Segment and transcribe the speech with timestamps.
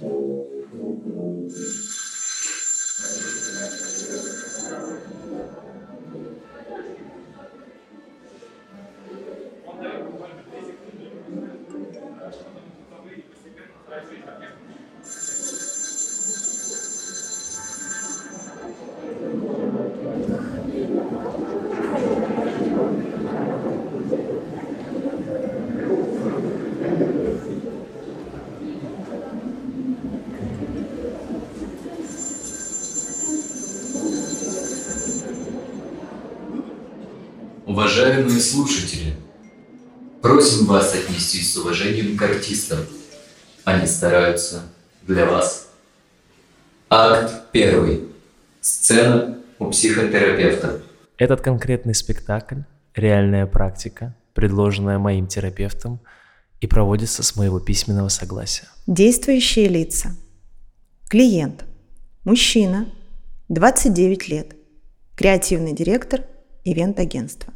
[0.00, 0.10] Thank
[5.44, 5.69] you.
[37.80, 39.14] Уважаемые слушатели,
[40.20, 42.80] просим вас отнестись с уважением к артистам.
[43.64, 44.64] Они стараются
[45.06, 45.70] для вас.
[46.90, 48.06] Акт первый.
[48.60, 50.82] Сцена у психотерапевта.
[51.16, 56.02] Этот конкретный спектакль– реальная практика, предложенная моим терапевтом
[56.60, 58.68] и проводится с моего письменного согласия.
[58.86, 60.10] Действующие лица.
[61.08, 61.64] Клиент.
[62.24, 62.92] Мужчина.
[63.48, 64.54] 29 лет.
[65.16, 66.26] Креативный директор
[66.62, 67.54] ивент-агентства.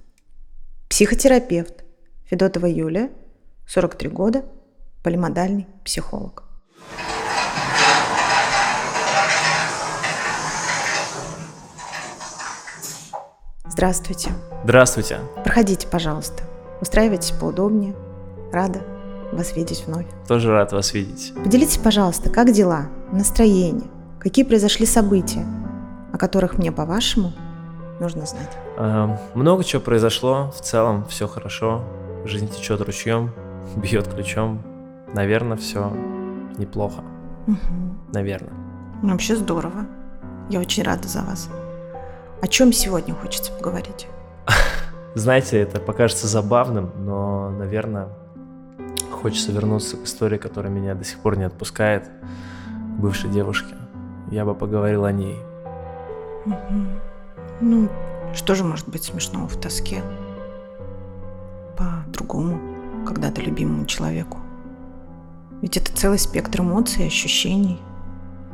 [0.89, 1.85] Психотерапевт.
[2.27, 3.11] Федотова Юлия.
[3.67, 4.45] 43 года.
[5.03, 6.45] Полимодальный психолог.
[13.67, 14.31] Здравствуйте.
[14.63, 15.19] Здравствуйте.
[15.43, 16.45] Проходите, пожалуйста.
[16.81, 17.95] Устраивайтесь поудобнее.
[18.53, 18.83] Рада
[19.33, 20.07] вас видеть вновь.
[20.29, 21.33] Тоже рад вас видеть.
[21.43, 25.45] Поделитесь, пожалуйста, как дела, настроение, какие произошли события,
[26.13, 27.33] о которых мне, по-вашему,
[28.01, 28.57] нужно знать.
[28.77, 31.85] Эм, много чего произошло, в целом все хорошо,
[32.25, 33.33] жизнь течет ручьем,
[33.77, 34.63] бьет ключом.
[35.13, 35.93] Наверное, все
[36.59, 37.03] неплохо.
[37.47, 38.13] Угу.
[38.13, 38.53] Наверное.
[39.03, 39.87] Ну, вообще здорово.
[40.49, 41.49] Я очень рада за вас.
[42.41, 44.09] О чем сегодня хочется поговорить?
[45.15, 48.09] Знаете, это покажется забавным, но, наверное,
[49.11, 53.75] хочется вернуться к истории, которая меня до сих пор не отпускает, к бывшей девушке.
[54.31, 55.39] Я бы поговорил о ней.
[56.47, 57.14] Угу.
[57.61, 57.89] Ну,
[58.35, 60.03] что же может быть смешного в тоске?
[61.77, 62.61] По-другому,
[63.07, 64.39] когда-то любимому человеку.
[65.63, 67.81] Ведь это целый спектр эмоций и ощущений,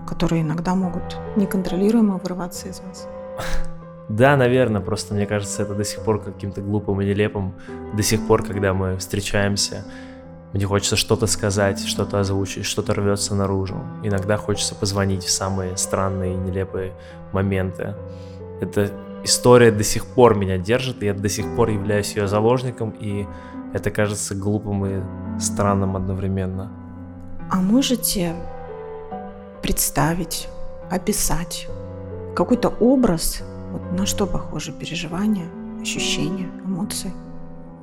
[0.07, 3.09] которые иногда могут неконтролируемо вырываться из вас.
[4.11, 7.55] Да, наверное, просто мне кажется, это до сих пор каким-то глупым и нелепым.
[7.95, 9.85] До сих пор, когда мы встречаемся,
[10.53, 13.77] мне хочется что-то сказать, что-то озвучить, что-то рвется наружу.
[14.03, 16.93] Иногда хочется позвонить в самые странные и нелепые
[17.31, 17.95] моменты.
[18.61, 18.91] Эта
[19.25, 23.27] история до сих пор меня держит, и я до сих пор являюсь ее заложником, и
[23.73, 25.01] это кажется глупым и
[25.41, 26.71] странным одновременно.
[27.51, 28.35] А можете
[29.63, 30.49] представить,
[30.91, 31.67] описать
[32.35, 35.47] какой-то образ вот на что похоже переживания,
[35.81, 37.13] ощущения, эмоции?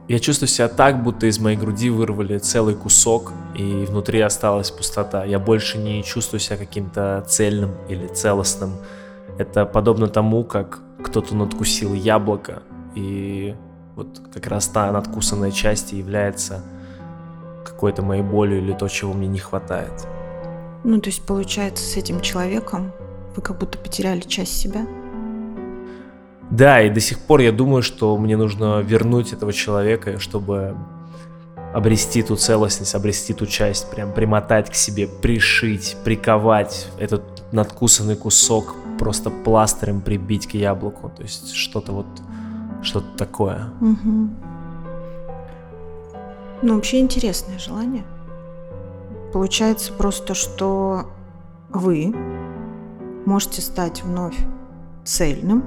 [0.08, 5.26] Я чувствую себя так, будто из моей груди вырвали целый кусок, и внутри осталась пустота.
[5.26, 8.72] Я больше не чувствую себя каким-то цельным или целостным.
[9.38, 12.64] Это подобно тому, как кто-то надкусил яблоко,
[12.96, 13.56] и
[13.96, 16.64] вот как раз та надкусанная часть является
[17.66, 20.08] какой-то моей болью или то, чего мне не хватает.
[20.84, 22.92] Ну, то есть, получается, с этим человеком
[23.36, 24.88] вы как будто потеряли часть себя?
[26.50, 30.76] Да, и до сих пор я думаю, что мне нужно вернуть этого человека, чтобы
[31.74, 38.76] обрести ту целостность, обрести ту часть, прям примотать к себе, пришить, приковать этот надкусанный кусок,
[38.98, 41.12] просто пластырем прибить к яблоку.
[41.16, 42.08] То есть что-то вот,
[42.82, 43.70] что-то такое.
[43.82, 44.30] Угу.
[46.64, 48.04] Ну, вообще интересное желание.
[49.32, 51.06] Получается просто, что
[51.70, 52.16] вы
[53.26, 54.38] можете стать вновь
[55.04, 55.64] цельным,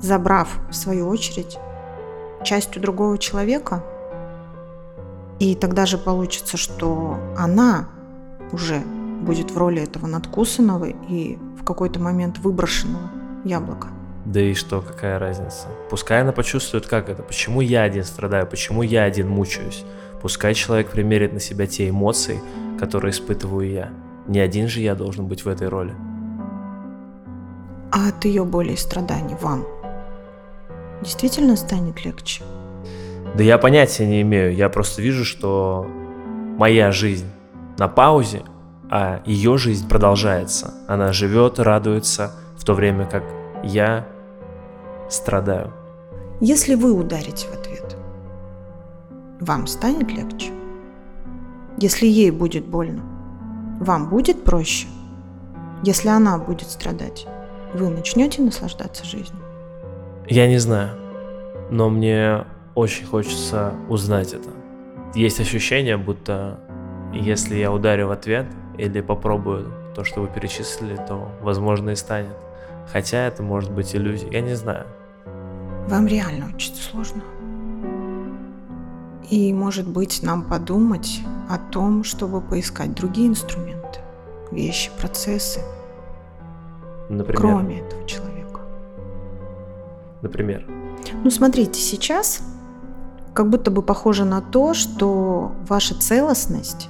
[0.00, 1.58] забрав, в свою очередь,
[2.44, 3.84] частью другого человека,
[5.38, 7.88] и тогда же получится, что она
[8.52, 8.82] уже
[9.22, 13.10] будет в роли этого надкусанного и в какой-то момент выброшенного
[13.44, 13.88] яблока.
[14.24, 15.68] Да и что, какая разница?
[15.90, 19.84] Пускай она почувствует, как это, почему я один страдаю, почему я один мучаюсь.
[20.20, 22.40] Пускай человек примерит на себя те эмоции,
[22.78, 23.90] которые испытываю я.
[24.28, 25.94] Не один же я должен быть в этой роли.
[27.90, 29.66] А от ее боли и страданий вам
[31.02, 32.44] действительно станет легче?
[33.34, 34.54] Да я понятия не имею.
[34.54, 35.86] Я просто вижу, что
[36.56, 37.26] моя жизнь
[37.78, 38.42] на паузе,
[38.94, 40.74] а ее жизнь продолжается.
[40.86, 43.24] Она живет, радуется, в то время как
[43.64, 44.06] я
[45.08, 45.72] страдаю.
[46.42, 47.96] Если вы ударите в ответ,
[49.40, 50.52] вам станет легче?
[51.78, 53.02] Если ей будет больно,
[53.80, 54.88] вам будет проще?
[55.82, 57.26] Если она будет страдать,
[57.72, 59.40] вы начнете наслаждаться жизнью?
[60.28, 60.90] Я не знаю,
[61.70, 64.50] но мне очень хочется узнать это.
[65.14, 66.60] Есть ощущение, будто
[67.14, 68.46] если я ударю в ответ
[68.78, 72.36] или попробую то, что вы перечислили, то, возможно, и станет.
[72.90, 74.86] Хотя это может быть иллюзией, я не знаю.
[75.88, 77.22] Вам реально очень сложно.
[79.30, 84.00] И, может быть, нам подумать о том, чтобы поискать другие инструменты,
[84.50, 85.60] вещи, процессы,
[87.08, 88.60] Например, кроме этого человека.
[90.22, 90.66] например,
[91.24, 92.42] Ну, смотрите, сейчас
[93.34, 96.88] как будто бы похоже на то, что ваша целостность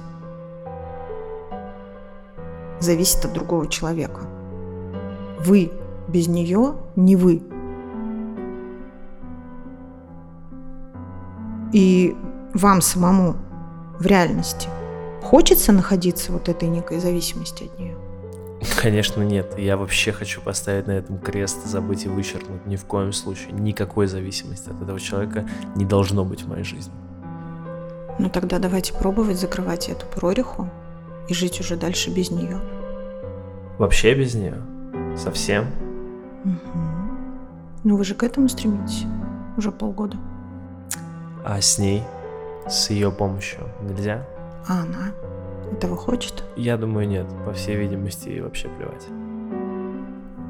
[2.83, 4.21] зависит от другого человека.
[5.39, 5.71] Вы
[6.07, 7.41] без нее не вы.
[11.71, 12.15] И
[12.53, 13.35] вам самому
[13.99, 14.69] в реальности
[15.23, 17.97] хочется находиться вот этой некой зависимости от нее.
[18.79, 19.57] Конечно, нет.
[19.57, 22.65] Я вообще хочу поставить на этом крест, забыть и вычеркнуть.
[22.65, 23.51] Ни в коем случае.
[23.53, 26.93] Никакой зависимости от этого человека не должно быть в моей жизни.
[28.19, 30.69] Ну тогда давайте пробовать закрывать эту прореху
[31.27, 32.59] и жить уже дальше без нее.
[33.77, 34.61] Вообще без нее?
[35.17, 35.67] Совсем?
[37.83, 39.05] Ну вы же к этому стремитесь
[39.57, 40.17] уже полгода.
[41.45, 42.03] А с ней,
[42.67, 44.25] с ее помощью нельзя?
[44.67, 45.11] А она
[45.71, 46.43] этого хочет?
[46.55, 47.27] Я думаю, нет.
[47.45, 49.07] По всей видимости, ей вообще плевать.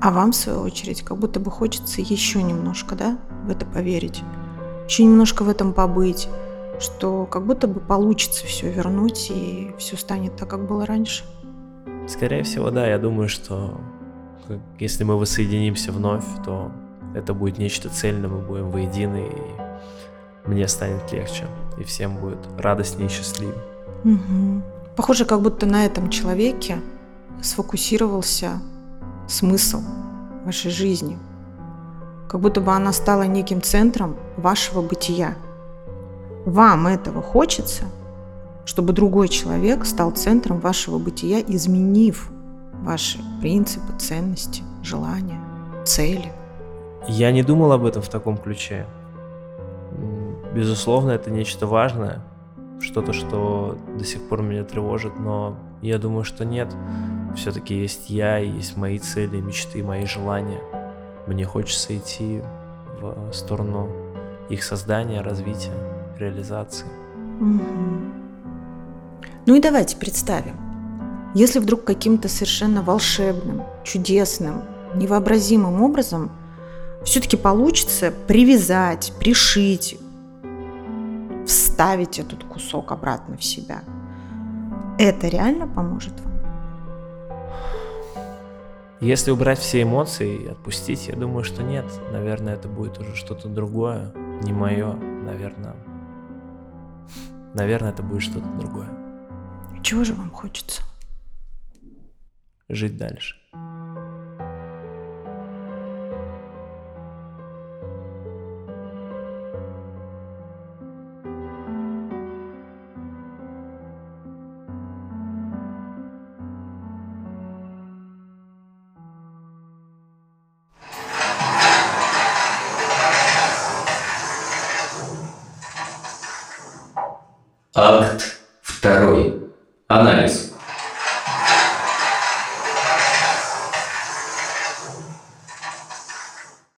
[0.01, 4.21] А вам, в свою очередь, как будто бы хочется еще немножко, да, в это поверить.
[4.87, 6.27] Еще немножко в этом побыть,
[6.83, 11.23] что как будто бы получится все вернуть и все станет так, как было раньше.
[12.07, 12.87] Скорее всего, да.
[12.87, 13.79] Я думаю, что
[14.79, 16.71] если мы воссоединимся вновь, то
[17.15, 19.31] это будет нечто цельное, мы будем воедино, и
[20.45, 21.47] мне станет легче,
[21.77, 23.55] и всем будет радостнее и счастливее.
[24.03, 24.63] Мгм.
[24.95, 26.81] Похоже, как будто на этом человеке
[27.41, 28.61] сфокусировался
[29.27, 29.81] смысл
[30.45, 31.17] вашей жизни.
[32.27, 35.35] Как будто бы она стала неким центром вашего бытия.
[36.45, 37.85] Вам этого хочется,
[38.65, 42.29] чтобы другой человек стал центром вашего бытия, изменив
[42.81, 45.39] ваши принципы, ценности, желания,
[45.85, 46.31] цели.
[47.07, 48.85] Я не думал об этом в таком ключе.
[50.53, 52.21] Безусловно, это нечто важное,
[52.79, 56.73] что-то, что до сих пор меня тревожит, но я думаю, что нет.
[57.35, 60.61] Все-таки есть я, есть мои цели, мечты, мои желания.
[61.25, 62.41] Мне хочется идти
[63.01, 63.89] в сторону
[64.49, 65.71] их создания, развития,
[66.17, 66.87] реализации.
[67.39, 68.13] Мгм.
[69.45, 70.55] Ну и давайте представим,
[71.35, 74.61] если вдруг каким-то совершенно волшебным, чудесным,
[74.95, 76.31] невообразимым образом
[77.03, 79.99] все-таки получится привязать, пришить,
[81.45, 83.81] вставить этот кусок обратно в себя.
[84.97, 86.33] Это реально поможет вам?
[89.01, 91.85] Если убрать все эмоции и отпустить, я думаю, что нет.
[92.13, 94.13] Наверное, это будет уже что-то другое,
[94.43, 95.75] не мое, наверное.
[97.53, 98.89] Наверное, это будет что-то другое.
[99.83, 100.81] Чего же вам хочется?
[102.69, 103.35] Жить дальше.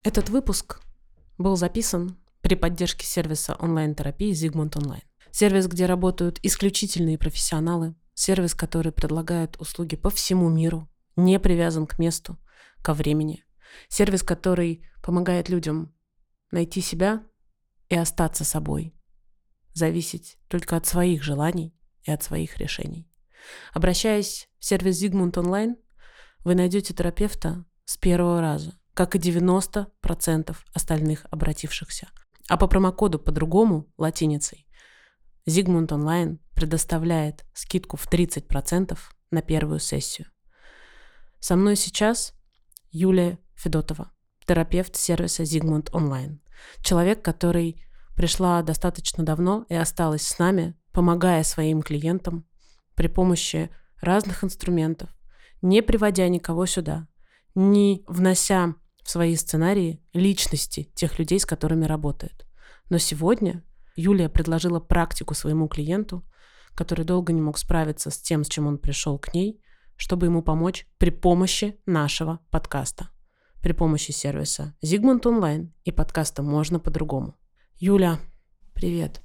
[0.05, 0.81] Этот выпуск
[1.39, 5.01] был записан при поддержке сервиса онлайн-терапии Zigmund Online.
[5.31, 11.97] Сервис, где работают исключительные профессионалы, сервис, который предлагает услуги по всему миру, не привязан к
[11.97, 12.37] месту,
[12.83, 13.45] ко времени.
[13.87, 15.91] Сервис, который помогает людям
[16.51, 17.23] найти себя
[17.89, 18.93] и остаться собой,
[19.73, 23.09] зависеть только от своих желаний и от своих решений.
[23.73, 25.77] Обращаясь в сервис Zigmund Online,
[26.43, 32.07] вы найдете терапевта с первого раза, как и 90% остальных обратившихся.
[32.47, 34.67] А по промокоду по-другому, латиницей,
[35.47, 38.97] Zigmund Online предоставляет скидку в 30%
[39.31, 40.27] на первую сессию.
[41.39, 42.33] Со мной сейчас
[42.89, 44.11] Юлия Федотова,
[44.47, 46.39] терапевт сервиса Zigmund Online.
[46.81, 47.85] Человек, который
[48.15, 52.47] пришла достаточно давно и осталась с нами, помогая своим клиентам
[52.95, 55.09] при помощи разных инструментов,
[55.61, 57.07] не приводя никого сюда,
[57.55, 58.75] не внося
[59.05, 62.47] в свои сценарии личности тех людей, с которыми работает.
[62.89, 63.63] Но сегодня
[63.95, 66.25] Юлия предложила практику своему клиенту,
[66.73, 69.61] который долго не мог справиться с тем, с чем он пришел к ней,
[69.95, 73.09] чтобы ему помочь при помощи нашего подкаста,
[73.61, 77.37] при помощи сервиса Zigmund Online и подкаста «Можно по-другому».
[77.77, 78.19] Юля,
[78.73, 79.21] привет.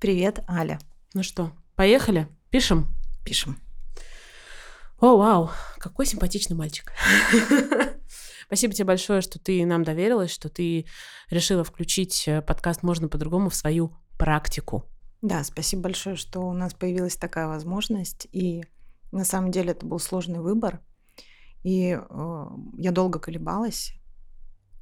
[0.00, 0.78] Привет, Аля.
[1.12, 2.28] Ну что, поехали?
[2.48, 2.88] Пишем?
[3.26, 3.58] Пишем.
[4.98, 6.92] О, вау, какой симпатичный мальчик.
[8.52, 10.84] Спасибо тебе большое, что ты нам доверилась, что ты
[11.30, 14.84] решила включить э, подкаст «Можно по-другому» в свою практику.
[15.22, 18.28] Да, спасибо большое, что у нас появилась такая возможность.
[18.30, 18.62] И
[19.10, 20.82] на самом деле это был сложный выбор.
[21.62, 23.94] И э, я долго колебалась,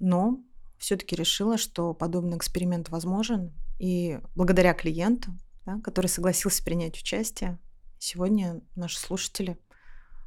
[0.00, 0.40] но
[0.78, 3.54] все-таки решила, что подобный эксперимент возможен.
[3.78, 5.30] И благодаря клиенту,
[5.64, 7.56] да, который согласился принять участие,
[8.00, 9.60] сегодня наши слушатели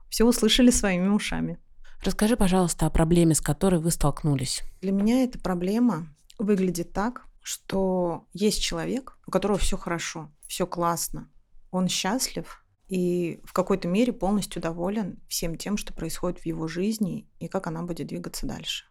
[0.07, 1.59] все услышали своими ушами.
[2.05, 4.61] Расскажи, пожалуйста, о проблеме, с которой вы столкнулись.
[4.81, 11.31] Для меня эта проблема выглядит так, что есть человек, у которого все хорошо, все классно,
[11.71, 17.29] он счастлив и в какой-то мере полностью доволен всем тем, что происходит в его жизни
[17.39, 18.85] и как она будет двигаться дальше.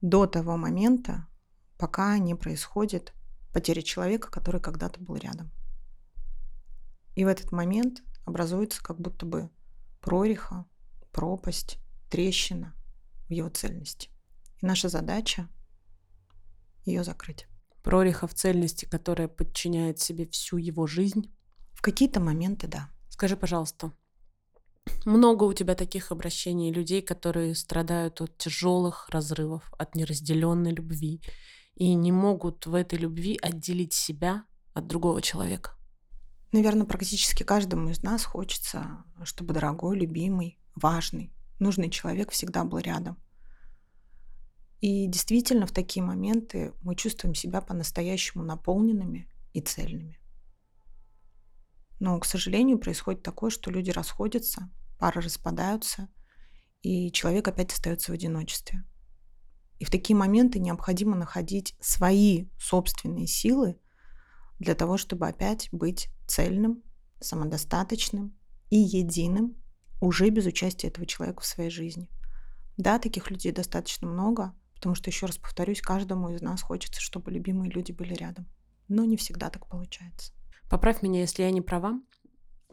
[0.00, 1.28] До того момента,
[1.78, 3.14] пока не происходит
[3.52, 5.52] потеря человека, который когда-то был рядом.
[7.14, 9.50] И в этот момент образуется как будто бы
[10.00, 10.66] прореха,
[11.12, 12.74] пропасть, трещина
[13.28, 14.10] в его цельности.
[14.60, 15.48] И наша задача
[16.84, 17.46] ее закрыть.
[17.82, 21.32] Прореха в цельности, которая подчиняет себе всю его жизнь?
[21.72, 22.88] В какие-то моменты, да.
[23.08, 23.92] Скажи, пожалуйста,
[25.04, 31.22] много у тебя таких обращений людей, которые страдают от тяжелых разрывов, от неразделенной любви
[31.74, 34.44] и не могут в этой любви отделить себя
[34.74, 35.76] от другого человека?
[36.52, 43.16] Наверное, практически каждому из нас хочется, чтобы дорогой, любимый, важный, нужный человек всегда был рядом.
[44.80, 50.20] И действительно, в такие моменты мы чувствуем себя по-настоящему наполненными и цельными.
[51.98, 56.08] Но, к сожалению, происходит такое, что люди расходятся, пары распадаются,
[56.82, 58.84] и человек опять остается в одиночестве.
[59.78, 63.78] И в такие моменты необходимо находить свои собственные силы
[64.58, 66.82] для того, чтобы опять быть цельным,
[67.20, 68.38] самодостаточным
[68.70, 69.56] и единым
[70.00, 72.10] уже без участия этого человека в своей жизни.
[72.76, 77.30] Да, таких людей достаточно много, потому что, еще раз повторюсь, каждому из нас хочется, чтобы
[77.30, 78.46] любимые люди были рядом.
[78.88, 80.32] Но не всегда так получается.
[80.68, 82.00] Поправь меня, если я не права.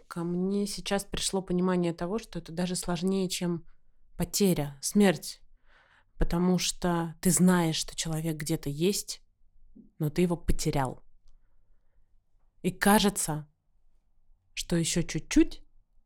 [0.07, 3.65] Ко мне сейчас пришло понимание того, что это даже сложнее, чем
[4.17, 5.41] потеря, смерть.
[6.17, 9.21] Потому что ты знаешь, что человек где-то есть,
[9.97, 11.03] но ты его потерял.
[12.61, 13.47] И кажется,
[14.53, 15.62] что еще чуть-чуть,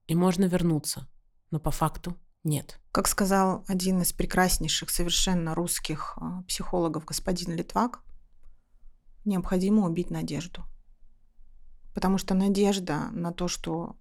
[0.07, 1.07] и можно вернуться.
[1.51, 2.79] Но по факту нет.
[2.91, 8.01] Как сказал один из прекраснейших совершенно русских а, психологов, господин Литвак,
[9.25, 10.65] необходимо убить надежду.
[11.93, 13.97] Потому что надежда на то, что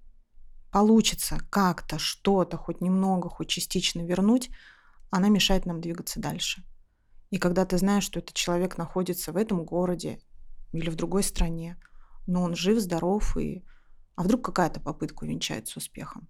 [0.71, 4.51] получится как-то что-то, хоть немного, хоть частично вернуть,
[5.11, 6.65] она мешает нам двигаться дальше.
[7.31, 10.21] И когда ты знаешь, что этот человек находится в этом городе
[10.73, 11.81] или в другой стране,
[12.27, 13.65] но он жив, здоров, и...
[14.16, 16.28] а вдруг какая-то попытка увенчается успехом.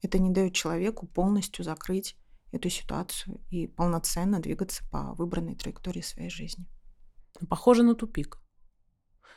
[0.00, 2.16] Это не дает человеку полностью закрыть
[2.52, 6.66] эту ситуацию и полноценно двигаться по выбранной траектории своей жизни.
[7.48, 8.38] Похоже на тупик.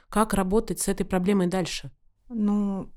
[0.09, 1.91] Как работать с этой проблемой дальше?
[2.27, 2.91] Ну,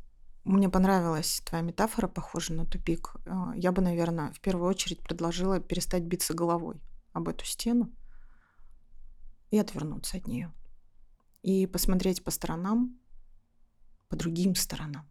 [0.45, 3.15] мне понравилась твоя метафора, похожа на тупик.
[3.27, 6.81] А, я бы, наверное, в первую очередь предложила перестать биться головой
[7.13, 7.93] об эту стену
[9.51, 10.53] и отвернуться от нее
[11.43, 12.99] и посмотреть по сторонам,
[14.09, 15.09] по другим сторонам.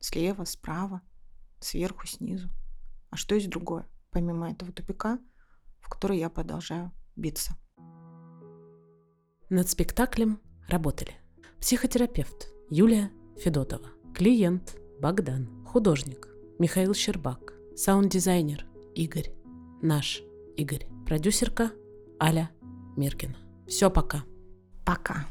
[0.00, 1.02] Слева, справа,
[1.60, 2.50] сверху, снизу.
[3.10, 5.18] А что есть другое, помимо этого тупика,
[5.80, 7.56] в который я продолжаю биться?
[9.50, 11.12] Над спектаклем работали
[11.60, 16.28] психотерапевт Юлия Федотова, клиент Богдан, художник
[16.58, 19.32] Михаил Щербак, саунд-дизайнер Игорь,
[19.82, 20.22] наш
[20.56, 21.72] Игорь, продюсерка
[22.20, 22.50] Аля
[22.96, 23.36] Миркина.
[23.66, 24.24] Все, пока.
[24.84, 25.26] Пока.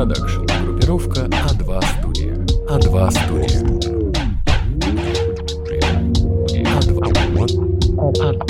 [0.00, 0.46] Продакшн.
[0.64, 2.34] Группировка А2 Студия.
[2.70, 3.60] А2 Студия.
[6.64, 6.96] А2.
[7.36, 7.50] Вот.
[8.16, 8.49] А2.